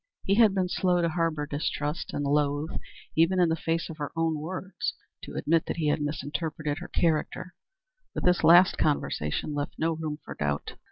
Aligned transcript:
He 0.23 0.33
had 0.33 0.55
been 0.55 0.67
slow 0.67 0.99
to 0.99 1.09
harbor 1.09 1.45
distrust, 1.45 2.11
and 2.11 2.25
loath, 2.25 2.71
even 3.15 3.39
in 3.39 3.49
the 3.49 3.55
face 3.55 3.87
of 3.87 3.97
her 3.97 4.11
own 4.15 4.39
words, 4.39 4.95
to 5.25 5.35
admit 5.35 5.67
that 5.67 5.77
he 5.77 5.89
had 5.89 6.01
misinterpreted 6.01 6.79
her 6.79 6.87
character; 6.87 7.53
but 8.15 8.23
this 8.23 8.43
last 8.43 8.79
conversation 8.79 9.53
left 9.53 9.77
no 9.77 9.93
room 9.93 10.17
for 10.25 10.33
doubt. 10.33 10.73